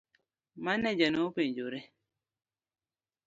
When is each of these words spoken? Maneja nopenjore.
Maneja 0.63 1.07
nopenjore. 1.11 1.79